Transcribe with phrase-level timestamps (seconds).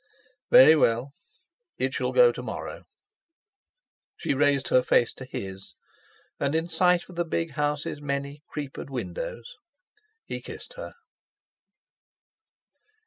[0.49, 1.11] "Very well.
[1.77, 2.85] It shall go to morrow."
[4.17, 5.75] She raised her face to his,
[6.39, 9.57] and in sight of the big house's many creepered windows,
[10.25, 10.93] he kissed her.